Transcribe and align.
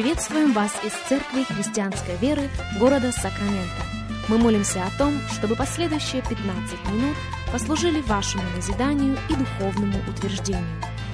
Приветствуем 0.00 0.54
вас 0.54 0.72
из 0.82 0.92
Церкви 1.10 1.42
Христианской 1.42 2.16
Веры 2.22 2.48
города 2.78 3.12
Сакраменто. 3.12 3.82
Мы 4.28 4.38
молимся 4.38 4.82
о 4.82 4.98
том, 4.98 5.20
чтобы 5.30 5.56
последующие 5.56 6.22
15 6.22 6.38
минут 6.90 7.14
послужили 7.52 8.00
вашему 8.00 8.42
назиданию 8.56 9.18
и 9.28 9.34
духовному 9.34 9.98
утверждению. 10.08 10.64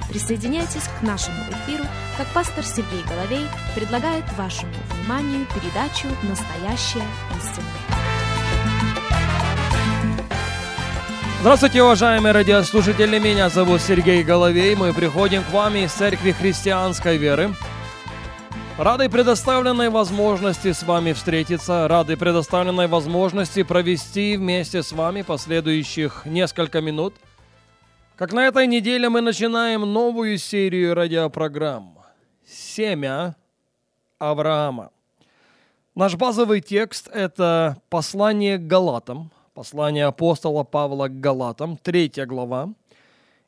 Присоединяйтесь 0.07 0.87
к 0.87 1.03
нашему 1.03 1.35
эфиру, 1.51 1.83
как 2.17 2.27
пастор 2.27 2.63
Сергей 2.63 3.03
Головей 3.09 3.45
предлагает 3.75 4.23
вашему 4.37 4.71
вниманию 4.93 5.45
передачу 5.47 6.07
«Настоящая 6.23 7.03
истина». 7.37 7.67
Здравствуйте, 11.41 11.83
уважаемые 11.83 12.31
радиослушатели! 12.31 13.19
Меня 13.19 13.49
зовут 13.49 13.81
Сергей 13.81 14.23
Головей. 14.23 14.75
Мы 14.77 14.93
приходим 14.93 15.43
к 15.43 15.51
вам 15.51 15.75
из 15.75 15.91
Церкви 15.91 16.31
Христианской 16.31 17.17
Веры. 17.17 17.53
Рады 18.77 19.09
предоставленной 19.09 19.89
возможности 19.89 20.71
с 20.71 20.83
вами 20.83 21.13
встретиться, 21.13 21.87
рады 21.87 22.15
предоставленной 22.15 22.85
возможности 22.85 23.63
провести 23.63 24.37
вместе 24.37 24.83
с 24.83 24.91
вами 24.91 25.23
последующих 25.23 26.27
несколько 26.27 26.79
минут. 26.79 27.15
Как 28.17 28.33
на 28.33 28.45
этой 28.45 28.67
неделе 28.67 29.09
мы 29.09 29.21
начинаем 29.21 29.81
новую 29.81 30.37
серию 30.37 30.93
радиопрограмм 30.93 31.97
«Семя 32.47 33.35
Авраама». 34.19 34.91
Наш 35.95 36.13
базовый 36.13 36.61
текст– 36.61 37.07
это 37.11 37.81
послание 37.89 38.59
к 38.59 38.67
Галатам, 38.67 39.31
послание 39.55 40.05
апостола 40.05 40.63
Павла 40.63 41.07
к 41.07 41.19
Галатам, 41.19 41.77
третья 41.77 42.27
глава– 42.27 42.69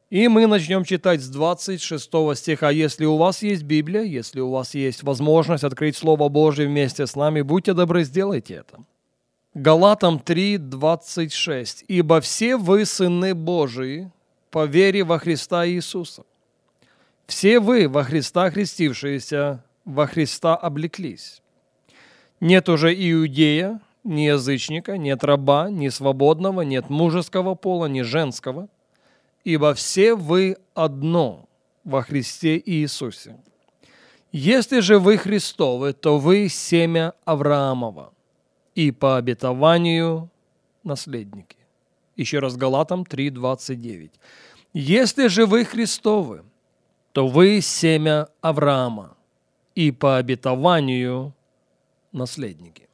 и 0.09 0.27
мы 0.27 0.47
начнем 0.47 0.83
читать 0.83 1.21
с 1.21 1.29
26 1.29 2.09
стиха. 2.35 2.71
Если 2.71 3.05
у 3.05 3.17
вас 3.17 3.43
есть 3.43 3.63
Библия, 3.63 4.01
если 4.01 4.39
у 4.39 4.49
вас 4.49 4.73
есть 4.73 5.03
возможность 5.03 5.63
открыть 5.63 5.95
Слово 5.95 6.29
Божье 6.29 6.67
вместе 6.67 7.05
с 7.05 7.15
нами, 7.15 7.41
будьте 7.41 7.73
добры, 7.73 8.03
сделайте 8.03 8.55
это. 8.55 8.83
Галатам 9.53 10.19
3, 10.19 10.57
26. 10.57 11.85
«Ибо 11.87 12.21
все 12.21 12.57
вы 12.57 12.85
сыны 12.85 13.35
Божии 13.35 14.11
по 14.49 14.65
вере 14.65 15.03
во 15.03 15.19
Христа 15.19 15.67
Иисуса. 15.67 16.23
Все 17.27 17.59
вы 17.59 17.87
во 17.87 18.03
Христа 18.03 18.49
христившиеся, 18.49 19.63
во 19.85 20.07
Христа 20.07 20.55
облеклись. 20.55 21.41
Нет 22.39 22.69
уже 22.69 22.93
иудея, 22.93 23.79
ни 24.03 24.21
язычника, 24.21 24.97
нет 24.97 25.23
раба, 25.23 25.69
ни 25.69 25.89
свободного, 25.89 26.61
нет 26.61 26.89
мужеского 26.89 27.53
пола, 27.53 27.85
ни 27.85 28.01
женского– 28.01 28.69
ибо 29.43 29.73
все 29.73 30.15
вы 30.15 30.57
одно 30.73 31.47
во 31.83 32.01
Христе 32.01 32.61
Иисусе. 32.65 33.37
Если 34.31 34.79
же 34.79 34.99
вы 34.99 35.17
Христовы, 35.17 35.93
то 35.93 36.19
вы 36.19 36.49
семя 36.49 37.13
Авраамова 37.25 38.13
и 38.75 38.91
по 38.91 39.17
обетованию 39.17 40.29
наследники. 40.83 41.57
Еще 42.15 42.39
раз 42.39 42.55
Галатам 42.55 43.03
3.29. 43.03 44.11
Если 44.73 45.27
же 45.27 45.45
вы 45.45 45.65
Христовы, 45.65 46.43
то 47.11 47.27
вы 47.27 47.61
семя 47.61 48.27
Авраама 48.41 49.17
и 49.73 49.91
по 49.91 50.17
обетованию 50.17 51.33
наследники. 52.11 52.87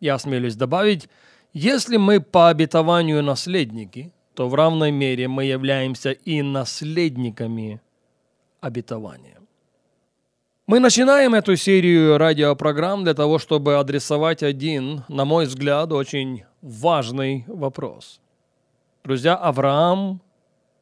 Я 0.00 0.14
осмелюсь 0.14 0.56
добавить, 0.56 1.08
если 1.52 1.96
мы 1.96 2.20
по 2.20 2.48
обетованию 2.48 3.22
наследники– 3.22 4.12
то 4.38 4.48
в 4.48 4.54
равной 4.54 4.92
мере 4.92 5.26
мы 5.26 5.46
являемся 5.46 6.12
и 6.12 6.42
наследниками 6.42 7.80
обетования. 8.60 9.40
Мы 10.68 10.78
начинаем 10.78 11.34
эту 11.34 11.56
серию 11.56 12.18
радиопрограмм 12.18 13.02
для 13.02 13.14
того, 13.14 13.40
чтобы 13.40 13.80
адресовать 13.80 14.44
один, 14.44 15.02
на 15.08 15.24
мой 15.24 15.46
взгляд, 15.46 15.90
очень 15.90 16.44
важный 16.62 17.46
вопрос. 17.48 18.20
Друзья, 19.02 19.34
Авраам 19.34 20.20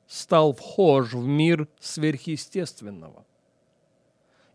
стал 0.06 0.53
вхож 0.53 1.15
в 1.15 1.27
мир 1.27 1.67
сверхъестественного. 1.81 3.25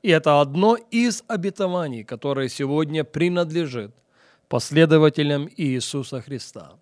И 0.03 0.11
это 0.11 0.41
одно 0.41 0.77
из 0.91 1.23
обетований, 1.27 2.03
которое 2.03 2.49
сегодня 2.49 3.03
принадлежит 3.03 3.95
последователям 4.47 5.49
Иисуса 5.57 6.21
Христа– 6.21 6.73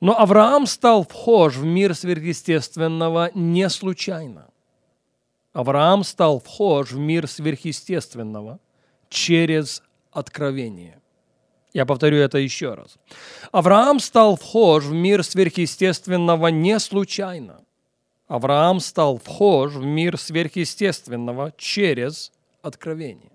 но 0.00 0.18
Авраам 0.18 0.66
стал 0.66 1.04
вхож 1.04 1.56
в 1.56 1.64
мир 1.64 1.94
сверхъестественного 1.94 3.30
не 3.34 3.68
случайно. 3.68 4.48
Авраам 5.52 6.04
стал 6.04 6.38
вхож 6.38 6.92
в 6.92 6.98
мир 6.98 7.26
сверхъестественного 7.26 8.60
через 9.08 9.82
откровение. 10.12 11.00
Я 11.72 11.84
повторю 11.84 12.18
это 12.18 12.38
еще 12.38 12.74
раз. 12.74 12.96
Авраам 13.50 13.98
стал 13.98 14.36
вхож 14.36 14.84
в 14.84 14.92
мир 14.92 15.24
сверхъестественного 15.24 16.48
не 16.48 16.78
случайно. 16.78 17.60
Авраам 18.28 18.78
стал 18.80 19.18
вхож 19.18 19.72
в 19.72 19.84
мир 19.84 20.18
сверхъестественного 20.18 21.52
через 21.56 22.30
откровение. 22.62 23.32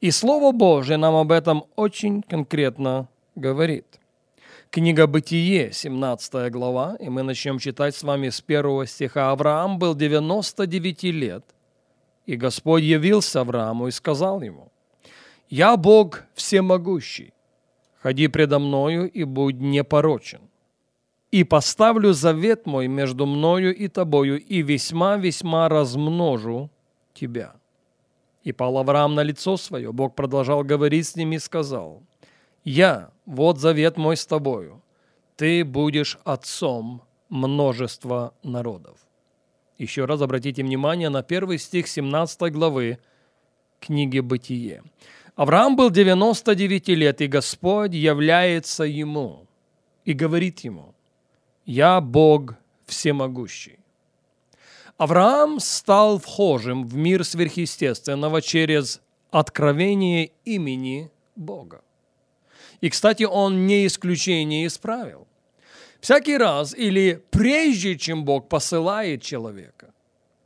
И 0.00 0.10
Слово 0.10 0.52
Божье 0.52 0.96
нам 0.96 1.14
об 1.14 1.30
этом 1.30 1.64
очень 1.76 2.22
конкретно 2.22 3.08
говорит– 3.36 3.86
Книга 4.76 5.06
Бытие, 5.06 5.72
17 5.72 6.52
глава, 6.52 6.96
и 7.00 7.08
мы 7.08 7.22
начнем 7.22 7.58
читать 7.58 7.96
с 7.96 8.02
вами 8.02 8.28
с 8.28 8.42
первого 8.42 8.84
стиха. 8.84 9.30
Авраам 9.30 9.78
был 9.78 9.94
99 9.94 11.02
лет, 11.04 11.46
и 12.26 12.36
Господь 12.36 12.82
явился 12.82 13.40
Аврааму 13.40 13.88
и 13.88 13.90
сказал 13.90 14.42
ему, 14.42 14.70
«Я 15.48 15.78
Бог 15.78 16.24
всемогущий, 16.34 17.32
ходи 18.02 18.28
предо 18.28 18.58
мною 18.58 19.10
и 19.10 19.24
будь 19.24 19.58
непорочен, 19.58 20.42
и 21.30 21.42
поставлю 21.42 22.12
завет 22.12 22.66
мой 22.66 22.86
между 22.86 23.24
мною 23.24 23.74
и 23.74 23.88
тобою, 23.88 24.38
и 24.38 24.60
весьма-весьма 24.60 25.70
размножу 25.70 26.68
тебя». 27.14 27.54
И 28.44 28.52
пал 28.52 28.76
Авраам 28.76 29.14
на 29.14 29.22
лицо 29.22 29.56
свое. 29.56 29.90
Бог 29.90 30.14
продолжал 30.14 30.62
говорить 30.64 31.06
с 31.06 31.16
ним 31.16 31.32
и 31.32 31.38
сказал– 31.38 32.02
я, 32.66 33.12
вот 33.26 33.58
завет 33.58 33.96
мой 33.96 34.16
с 34.16 34.26
тобою, 34.26 34.82
ты 35.36 35.64
будешь 35.64 36.18
отцом 36.24 37.02
множества 37.28 38.32
народов. 38.42 38.98
Еще 39.78 40.06
раз 40.06 40.22
обратите 40.22 40.62
внимание 40.62 41.10
на 41.10 41.22
первый 41.22 41.58
стих 41.58 41.88
17 41.88 42.52
главы 42.52 42.98
книги 43.80 44.20
«Бытие». 44.20 44.82
Авраам 45.34 45.76
был 45.76 45.90
99 45.90 46.88
лет, 46.88 47.20
и 47.20 47.26
Господь 47.26 47.92
является 47.92 48.84
ему 48.84 49.46
и 50.06 50.14
говорит 50.14 50.60
ему, 50.60 50.94
«Я 51.66 52.00
Бог 52.00 52.54
всемогущий». 52.86 53.78
Авраам 54.96 55.60
стал 55.60 56.18
вхожим 56.18 56.86
в 56.86 56.96
мир 56.96 57.22
сверхъестественного 57.22 58.40
через 58.40 59.02
откровение 59.30 60.30
имени 60.46 61.10
Бога. 61.34 61.82
И, 62.80 62.90
кстати, 62.90 63.24
он 63.24 63.66
не 63.66 63.86
исключение 63.86 64.66
из 64.66 64.78
правил. 64.78 65.26
Всякий 66.00 66.36
раз 66.36 66.74
или 66.74 67.22
прежде, 67.30 67.96
чем 67.96 68.24
Бог 68.24 68.48
посылает 68.48 69.22
человека, 69.22 69.92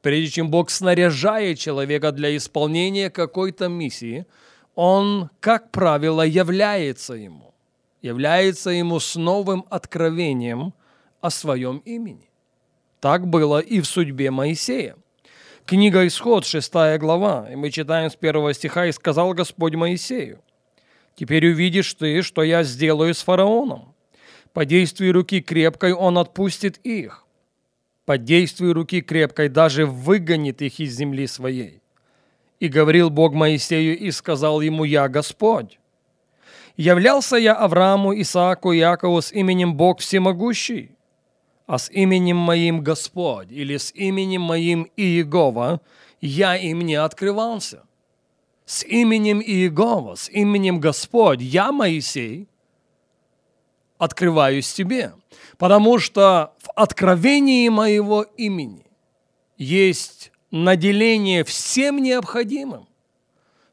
прежде 0.00 0.30
чем 0.30 0.50
Бог 0.50 0.70
снаряжает 0.70 1.58
человека 1.58 2.12
для 2.12 2.36
исполнения 2.36 3.10
какой-то 3.10 3.68
миссии, 3.68 4.26
он, 4.74 5.28
как 5.40 5.70
правило, 5.70 6.22
является 6.22 7.14
ему, 7.14 7.52
является 8.00 8.70
ему 8.70 9.00
с 9.00 9.16
новым 9.16 9.66
откровением 9.68 10.72
о 11.20 11.30
своем 11.30 11.78
имени. 11.78 12.30
Так 13.00 13.26
было 13.26 13.58
и 13.58 13.80
в 13.80 13.86
судьбе 13.86 14.30
Моисея. 14.30 14.96
Книга 15.66 16.06
Исход, 16.06 16.46
6 16.46 16.72
глава, 16.98 17.48
и 17.50 17.56
мы 17.56 17.70
читаем 17.70 18.10
с 18.10 18.16
первого 18.16 18.54
стиха, 18.54 18.86
«И 18.86 18.92
сказал 18.92 19.34
Господь 19.34 19.74
Моисею, 19.74 20.40
Теперь 21.14 21.46
увидишь 21.48 21.92
ты, 21.94 22.22
что 22.22 22.42
я 22.42 22.62
сделаю 22.62 23.14
с 23.14 23.22
фараоном. 23.22 23.94
По 24.52 24.64
действию 24.64 25.12
руки 25.12 25.40
крепкой 25.40 25.92
он 25.92 26.18
отпустит 26.18 26.78
их. 26.78 27.26
По 28.04 28.18
действию 28.18 28.74
руки 28.74 29.00
крепкой 29.00 29.48
даже 29.48 29.86
выгонит 29.86 30.62
их 30.62 30.80
из 30.80 30.96
земли 30.96 31.26
своей. 31.26 31.82
И 32.58 32.68
говорил 32.68 33.10
Бог 33.10 33.34
Моисею 33.34 33.98
и 33.98 34.10
сказал 34.10 34.60
ему, 34.60 34.84
«Я 34.84 35.08
Господь». 35.08 35.78
Являлся 36.76 37.36
я 37.36 37.54
Аврааму, 37.54 38.18
Исааку 38.20 38.72
Якову 38.72 39.20
с 39.20 39.32
именем 39.32 39.74
Бог 39.74 40.00
Всемогущий, 40.00 40.96
а 41.66 41.78
с 41.78 41.90
именем 41.90 42.36
моим 42.36 42.82
Господь 42.82 43.52
или 43.52 43.76
с 43.76 43.92
именем 43.94 44.42
моим 44.42 44.90
Иегова 44.96 45.80
я 46.20 46.56
им 46.56 46.80
не 46.80 46.94
открывался 46.94 47.84
с 48.70 48.84
именем 48.84 49.40
Иегова, 49.40 50.14
с 50.14 50.28
именем 50.28 50.78
Господь, 50.78 51.40
я, 51.40 51.72
Моисей, 51.72 52.46
открываюсь 53.98 54.72
тебе, 54.72 55.12
потому 55.58 55.98
что 55.98 56.54
в 56.60 56.70
откровении 56.76 57.68
моего 57.68 58.22
имени 58.22 58.86
есть 59.56 60.30
наделение 60.52 61.42
всем 61.42 62.00
необходимым, 62.00 62.86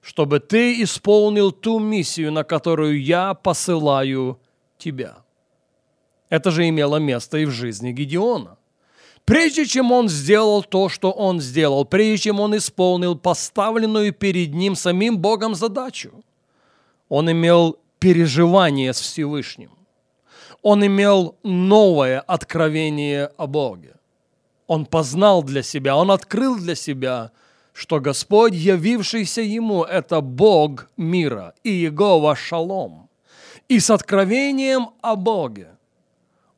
чтобы 0.02 0.40
ты 0.40 0.82
исполнил 0.82 1.52
ту 1.52 1.78
миссию, 1.78 2.32
на 2.32 2.44
которую 2.44 3.00
я 3.00 3.36
посылаю 3.36 4.40
тебя. 4.80 5.18
Это 6.30 6.50
же 6.50 6.68
имело 6.68 6.98
место 6.98 7.38
и 7.38 7.46
в 7.46 7.52
жизни 7.52 7.92
Гедеона. 7.92 8.58
Прежде 9.28 9.66
чем 9.66 9.92
он 9.92 10.08
сделал 10.08 10.64
то, 10.64 10.88
что 10.88 11.12
он 11.12 11.42
сделал, 11.42 11.84
прежде 11.84 12.30
чем 12.30 12.40
он 12.40 12.56
исполнил 12.56 13.18
поставленную 13.18 14.14
перед 14.14 14.54
ним 14.54 14.74
самим 14.74 15.18
Богом 15.18 15.54
задачу, 15.54 16.24
он 17.10 17.30
имел 17.30 17.78
переживание 18.00 18.94
с 18.94 19.02
Всевышним. 19.02 19.72
Он 20.62 20.86
имел 20.86 21.36
новое 21.44 22.22
откровение 22.22 23.30
о 23.36 23.48
Боге. 23.48 23.96
Он 24.66 24.86
познал 24.86 25.44
для 25.44 25.62
себя, 25.62 25.98
он 25.98 26.10
открыл 26.10 26.56
для 26.56 26.76
себя, 26.76 27.32
что 27.74 28.00
Господь, 28.00 28.54
явившийся 28.54 29.42
ему, 29.42 29.84
это 29.84 30.22
Бог 30.22 30.90
мира 30.96 31.54
и 31.66 31.72
Его 31.72 32.34
Шалом. 32.34 33.10
И 33.68 33.82
с 33.82 33.90
откровением 33.90 34.92
о 35.02 35.18
Боге 35.18 35.77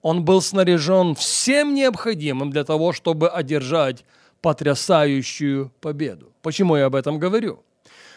он 0.02 0.24
был 0.24 0.42
снаряжен 0.42 1.16
всем 1.16 1.74
необходимым 1.74 2.52
для 2.52 2.64
того, 2.64 2.94
чтобы 2.94 3.30
одержать 3.30 4.06
потрясающую 4.42 5.72
победу. 5.82 6.32
Почему 6.42 6.78
я 6.78 6.86
об 6.86 6.96
этом 6.96 7.20
говорю? 7.20 7.64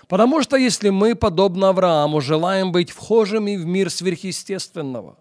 Потому 0.09 0.43
что 0.43 0.57
если 0.57 0.91
мы, 0.91 1.15
подобно 1.15 1.71
Аврааму, 1.71 2.21
желаем 2.21 2.71
быть 2.71 2.91
вхожими 2.91 3.57
в 3.57 3.67
мир 3.67 3.91
сверхъестественного, 3.91 5.17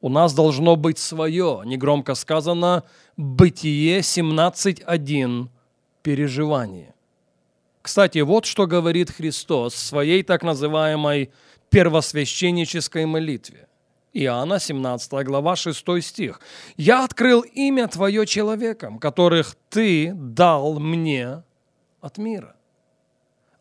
у 0.00 0.08
нас 0.08 0.34
должно 0.34 0.76
быть 0.76 0.98
свое, 0.98 1.62
негромко 1.64 2.14
сказано, 2.14 2.84
Бытие 3.16 4.00
17.1, 4.00 5.48
переживание. 6.02 6.94
Кстати, 7.82 8.18
вот 8.20 8.46
что 8.46 8.66
говорит 8.66 9.10
Христос 9.10 9.74
в 9.74 9.78
своей 9.78 10.22
так 10.22 10.42
называемой 10.42 11.30
первосвященнической 11.68 13.06
молитве. 13.06 13.66
Иоанна, 14.14 14.58
17 14.58 15.24
глава, 15.24 15.56
6 15.56 16.02
стих. 16.02 16.40
«Я 16.76 17.04
открыл 17.04 17.40
имя 17.40 17.88
Твое 17.88 18.26
человекам, 18.26 18.98
которых 18.98 19.56
Ты 19.70 20.12
дал 20.14 20.78
мне 20.78 21.42
от 22.00 22.18
мира». 22.18 22.54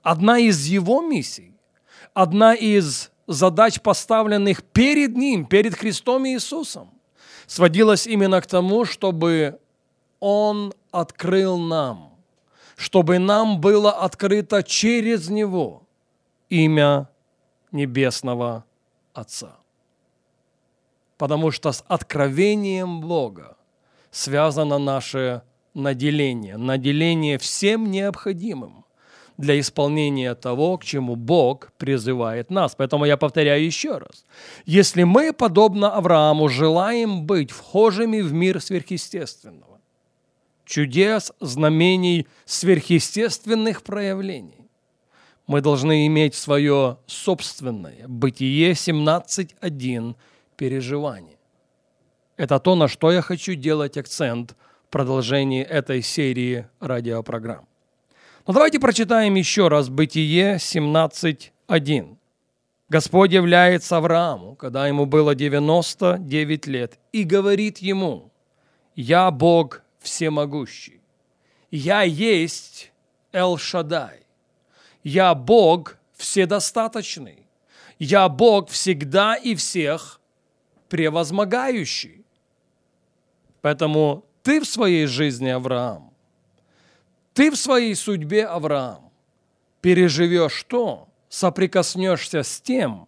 Одна 0.03 0.39
из 0.39 0.65
его 0.65 1.01
миссий, 1.01 1.53
одна 2.13 2.53
из 2.53 3.12
задач, 3.27 3.80
поставленных 3.80 4.63
перед 4.63 5.15
Ним, 5.15 5.45
перед 5.45 5.75
Христом 5.75 6.27
Иисусом, 6.27 6.89
сводилась 7.48 8.06
именно 8.07 8.42
к 8.42 8.48
тому, 8.48 8.83
чтобы 8.83 9.59
Он 10.19 10.74
открыл 10.92 11.57
нам, 11.57 12.13
чтобы 12.75 13.19
нам 13.19 13.62
было 13.62 13.92
открыто 13.92 14.63
через 14.63 15.30
Него 15.30 15.83
имя 16.50 17.07
Небесного 17.71 18.65
Отца 19.13 19.61
потому 21.22 21.52
что 21.52 21.72
с 21.72 21.84
откровением 21.88 23.00
Бога 23.00 23.56
связано 24.10 24.80
наше 24.80 25.44
наделение, 25.76 26.58
наделение 26.58 27.38
всем 27.38 27.92
необходимым 27.92 28.86
для 29.38 29.60
исполнения 29.60 30.34
того, 30.34 30.80
к 30.80 30.84
чему 30.84 31.16
Бог 31.16 31.74
призывает 31.78 32.50
нас. 32.50 32.74
Поэтому 32.74 33.06
я 33.06 33.18
повторяю 33.18 33.64
еще 33.64 34.00
раз. 34.00 34.26
Если 34.66 35.04
мы, 35.04 35.32
подобно 35.32 35.96
Аврааму, 35.96 36.50
желаем 36.50 37.28
быть 37.28 37.52
вхожими 37.52 38.22
в 38.22 38.34
мир 38.34 38.60
сверхъестественного, 38.60 39.80
чудес, 40.66 41.32
знамений, 41.40 42.26
сверхъестественных 42.46 43.84
проявлений, 43.84 44.68
мы 45.46 45.62
должны 45.62 46.08
иметь 46.08 46.34
свое 46.34 46.98
собственное 47.06 48.08
Бытие 48.08 48.72
17.1 48.72 50.16
переживаний. 50.62 51.40
Это 52.38 52.60
то, 52.60 52.75
на 52.75 52.88
что 52.88 53.12
я 53.12 53.24
хочу 53.24 53.56
делать 53.56 53.98
акцент 53.98 54.56
в 54.86 54.92
продолжении 54.92 55.63
этой 55.63 56.04
серии 56.04 56.68
радиопрограмм. 56.80 57.68
Но 58.46 58.54
давайте 58.54 58.80
прочитаем 58.80 59.34
еще 59.34 59.69
раз 59.69 59.90
Бытие 59.90 60.58
17.1. 60.58 62.16
Господь 62.90 63.31
является 63.34 63.98
Аврааму, 63.98 64.56
когда 64.56 64.86
ему 64.86 65.08
было 65.08 65.34
99 65.34 66.68
лет, 66.68 67.00
и 67.12 67.24
говорит 67.24 67.80
ему, 67.80 68.31
«Я 68.96 69.31
Бог 69.31 69.81
всемогущий, 69.98 71.02
я 71.72 72.04
есть 72.04 72.92
Эл-Шадай, 73.34 74.28
я 75.04 75.34
Бог 75.34 75.98
вседостаточный, 76.13 77.48
я 77.98 78.30
Бог 78.30 78.69
всегда 78.69 79.34
и 79.34 79.56
всех, 79.56 80.21
превозмогающий. 80.92 82.26
Поэтому 83.62 84.26
ты 84.44 84.60
в 84.60 84.66
своей 84.66 85.06
жизни, 85.06 85.48
Авраам, 85.48 86.12
ты 87.34 87.50
в 87.50 87.56
своей 87.56 87.96
судьбе, 87.96 88.46
Авраам, 88.46 89.10
переживешь 89.80 90.64
то, 90.68 91.08
соприкоснешься 91.30 92.44
с 92.44 92.60
тем, 92.60 93.08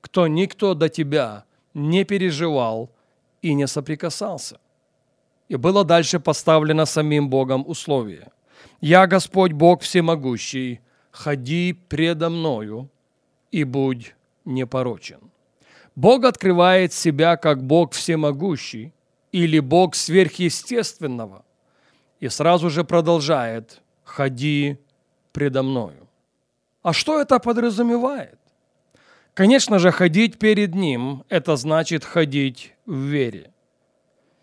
кто 0.00 0.26
никто 0.26 0.74
до 0.74 0.88
тебя 0.88 1.44
не 1.74 2.04
переживал 2.04 2.90
и 3.40 3.54
не 3.54 3.68
соприкасался. 3.68 4.58
И 5.48 5.54
было 5.54 5.84
дальше 5.84 6.18
поставлено 6.18 6.86
самим 6.86 7.30
Богом 7.30 7.62
условие. 7.68 8.32
«Я 8.80 9.06
Господь 9.06 9.52
Бог 9.52 9.82
всемогущий, 9.82 10.80
ходи 11.12 11.72
предо 11.88 12.30
мною 12.30 12.88
и 13.52 13.62
будь 13.62 14.16
непорочен». 14.44 15.32
Бог 15.94 16.24
открывает 16.24 16.92
себя 16.92 17.36
как 17.36 17.62
Бог 17.62 17.92
всемогущий 17.92 18.92
или 19.30 19.58
Бог 19.60 19.94
сверхъестественного 19.94 21.44
и 22.20 22.28
сразу 22.28 22.70
же 22.70 22.84
продолжает 22.84 23.82
«ходи 24.04 24.78
предо 25.32 25.62
мною». 25.62 26.08
А 26.82 26.92
что 26.92 27.20
это 27.20 27.38
подразумевает? 27.38 28.38
Конечно 29.34 29.78
же, 29.78 29.92
ходить 29.92 30.38
перед 30.38 30.74
Ним– 30.74 31.24
это 31.28 31.56
значит 31.56 32.04
ходить 32.04 32.74
в 32.86 32.96
вере. 32.96 33.52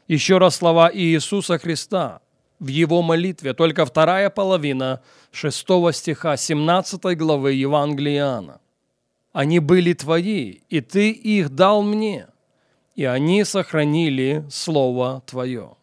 Еще 0.07 0.37
раз 0.37 0.55
слова 0.55 0.91
Иисуса 0.93 1.57
Христа 1.57 2.21
в 2.59 2.67
Его 2.67 3.01
молитве, 3.01 3.53
только 3.53 3.85
вторая 3.85 4.29
половина 4.29 5.01
6 5.31 5.65
стиха 5.93 6.37
17 6.37 7.17
главы 7.17 7.53
Евангелия 7.53 8.17
Иоанна– 8.17 8.61
они 9.31 9.59
были 9.59 9.93
твои, 9.93 10.59
и 10.69 10.81
ты 10.81 11.11
их 11.11 11.49
дал 11.49 11.83
мне, 11.83 12.27
и 12.95 13.05
они 13.05 13.43
сохранили 13.43 14.45
Слово 14.49 15.23
Твое. 15.25 15.75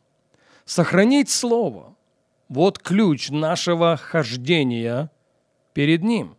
Сохранить 0.64 1.30
Слово– 1.30 1.94
вот 2.48 2.78
ключ 2.78 3.30
нашего 3.30 3.96
хождения 3.96 5.10
перед 5.72 6.02
Ним. 6.02 6.36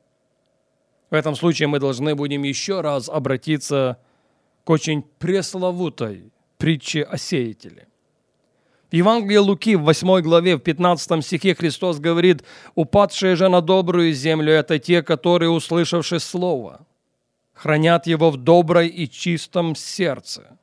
В 1.10 1.14
этом 1.14 1.36
случае 1.36 1.68
мы 1.68 1.80
должны 1.80 2.16
будем 2.16 2.44
еще 2.44 2.82
раз 2.82 3.10
обратиться 3.10 3.98
к 4.66 4.70
очень 4.70 5.02
пресловутой 5.02 6.32
притче 6.58 7.04
о 7.04 7.18
сеятеле. 7.18 7.88
В 8.92 8.94
Евангелии 8.94 9.38
Луки 9.38 9.76
в 9.76 9.84
8 9.84 10.22
главе, 10.22 10.56
в 10.56 10.60
15 10.60 11.24
стихе 11.24 11.56
Христос 11.56 12.00
говорит, 12.00 12.44
«Упадшие 12.76 13.36
же 13.36 13.50
на 13.50 13.62
добрую 13.62 14.14
землю– 14.14 14.52
это 14.54 14.80
те, 14.80 15.04
которые, 15.04 15.50
услышавши 15.50 16.20
Слово, 16.20 16.86
хранят 17.58 18.06
его 18.06 18.30
в 18.30 18.38
доброй 18.38 18.88
и 18.88 19.10
чистом 19.10 19.76
сердце 19.76 20.58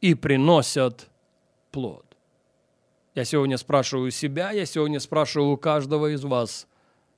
и 0.00 0.14
приносят 0.14 1.10
плод. 1.70 2.06
Я 3.14 3.26
сегодня 3.26 3.58
спрашиваю 3.58 4.10
себя, 4.10 4.50
я 4.50 4.64
сегодня 4.64 4.98
спрашиваю 4.98 5.58
каждого 5.58 6.14
из 6.14 6.24
вас, 6.24 6.66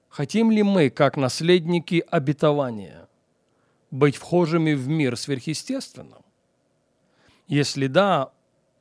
хотим 0.09 0.51
ли 0.51 0.65
мы, 0.65 0.91
как 0.91 1.17
наследники 1.17 2.05
обетования, 2.11 3.09
быть 3.93 4.17
вхожими 4.17 4.73
в 4.73 4.89
мир 4.89 5.17
сверхъестественным? 5.17 6.25
Если 7.47 7.87
да, 7.87 8.33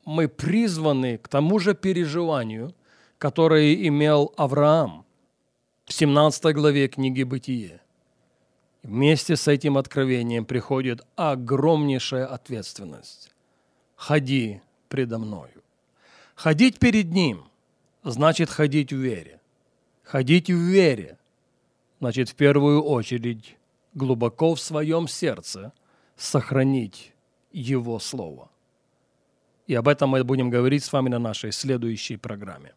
мы 0.04 0.28
призваны 0.28 1.20
к 1.20 1.28
тому 1.28 1.60
же 1.60 1.76
переживанию, 1.76 2.74
которое 3.20 3.76
имел 3.88 4.34
Авраам 4.36 5.06
в 5.86 5.94
17 5.94 6.56
главе 6.56 6.88
книги 6.88 7.22
«Бытие». 7.22 7.83
Вместе 8.84 9.38
с 9.38 9.48
этим 9.48 9.78
откровением 9.78 10.46
приходит 10.46 11.06
огромнейшая 11.16 12.26
ответственность. 12.26 13.32
Ходи 13.96 14.62
предо 14.90 15.18
мною. 15.18 15.64
Ходить 16.36 16.80
перед 16.80 17.12
Ним 17.12 17.46
значит 18.04 18.50
ходить 18.50 18.92
в 18.92 18.98
вере. 18.98 19.40
Ходить 20.04 20.50
в 20.50 20.58
вере 20.58 21.18
значит 22.02 22.30
в 22.30 22.36
первую 22.36 22.84
очередь 22.84 23.56
глубоко 23.94 24.54
в 24.54 24.60
своем 24.60 25.08
сердце 25.08 25.72
сохранить 26.18 27.14
Его 27.54 28.00
Слово. 28.00 28.50
И 29.66 29.76
об 29.76 29.88
этом 29.88 30.10
мы 30.10 30.26
будем 30.26 30.50
говорить 30.50 30.84
с 30.84 30.92
вами 30.92 31.08
на 31.08 31.20
нашей 31.20 31.54
следующей 31.54 32.18
программе. 32.18 32.74